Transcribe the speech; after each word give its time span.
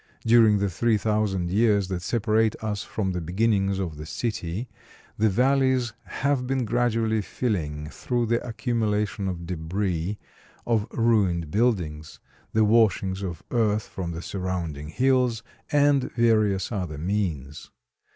During 0.25 0.57
the 0.57 0.67
three 0.71 0.97
thousand 0.97 1.51
years 1.51 1.87
that 1.89 2.01
separate 2.01 2.55
us 2.63 2.81
from 2.83 3.11
the 3.11 3.21
beginnings 3.21 3.77
of 3.77 3.97
the 3.97 4.07
city 4.07 4.67
the 5.15 5.29
valleys 5.29 5.93
have 6.05 6.47
been 6.47 6.65
gradually 6.65 7.21
filling 7.21 7.87
through 7.91 8.25
the 8.25 8.43
accumulation 8.43 9.27
of 9.27 9.45
debris 9.45 10.17
of 10.65 10.87
ruined 10.89 11.51
buildings, 11.51 12.19
the 12.51 12.65
washings 12.65 13.21
of 13.21 13.43
earth 13.51 13.83
from 13.83 14.09
the 14.09 14.23
surrounding 14.23 14.87
hills, 14.87 15.43
and 15.71 16.11
various 16.13 16.71
other 16.71 16.97
means. 16.97 17.69